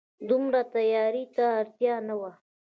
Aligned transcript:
دومره 0.29 0.59
تياري 0.75 1.25
ته 1.35 1.43
اړتيا 1.59 1.95
نه 2.07 2.15
وه 2.19 2.31